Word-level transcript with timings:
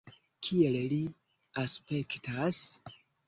Kiel 0.45 0.77
li 0.93 0.97
aspektas? 1.65 2.65